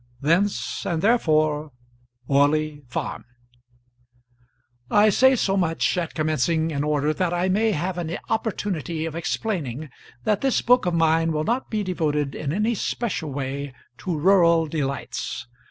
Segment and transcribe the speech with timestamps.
[0.19, 1.73] Thence, and therefore,
[2.27, 3.23] Orley Farm.
[4.89, 9.15] I say so much at commencing in order that I may have an opportunity of
[9.15, 9.91] explaining
[10.23, 14.65] that this book of mine will not be devoted in any special way to rural
[14.65, 15.45] delights.